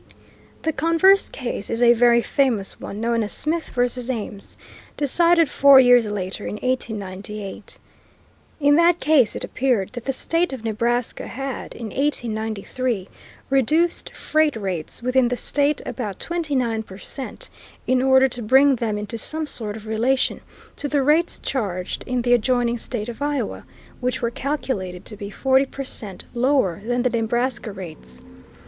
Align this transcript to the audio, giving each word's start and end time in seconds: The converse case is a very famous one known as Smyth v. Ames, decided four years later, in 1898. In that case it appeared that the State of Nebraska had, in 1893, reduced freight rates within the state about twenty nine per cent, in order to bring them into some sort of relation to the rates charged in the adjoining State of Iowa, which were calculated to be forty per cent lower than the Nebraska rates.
The 0.63 0.73
converse 0.73 1.29
case 1.29 1.69
is 1.69 1.79
a 1.79 1.93
very 1.93 2.23
famous 2.23 2.79
one 2.79 2.99
known 2.99 3.21
as 3.21 3.33
Smyth 3.33 3.69
v. 3.69 3.85
Ames, 4.11 4.57
decided 4.97 5.47
four 5.47 5.79
years 5.79 6.07
later, 6.09 6.43
in 6.47 6.55
1898. 6.55 7.77
In 8.59 8.73
that 8.77 8.99
case 8.99 9.35
it 9.35 9.43
appeared 9.43 9.91
that 9.93 10.05
the 10.05 10.11
State 10.11 10.53
of 10.53 10.63
Nebraska 10.63 11.27
had, 11.27 11.75
in 11.75 11.89
1893, 11.89 13.09
reduced 13.51 14.11
freight 14.11 14.55
rates 14.55 15.03
within 15.03 15.27
the 15.27 15.37
state 15.37 15.83
about 15.85 16.19
twenty 16.19 16.55
nine 16.55 16.81
per 16.81 16.97
cent, 16.97 17.51
in 17.85 18.01
order 18.01 18.27
to 18.27 18.41
bring 18.41 18.77
them 18.77 18.97
into 18.97 19.19
some 19.19 19.45
sort 19.45 19.77
of 19.77 19.85
relation 19.85 20.41
to 20.77 20.87
the 20.87 21.03
rates 21.03 21.37
charged 21.37 22.03
in 22.07 22.23
the 22.23 22.33
adjoining 22.33 22.79
State 22.79 23.07
of 23.07 23.21
Iowa, 23.21 23.65
which 23.99 24.19
were 24.19 24.31
calculated 24.31 25.05
to 25.05 25.15
be 25.15 25.29
forty 25.29 25.67
per 25.67 25.83
cent 25.83 26.23
lower 26.33 26.81
than 26.83 27.03
the 27.03 27.11
Nebraska 27.11 27.71
rates. 27.71 28.19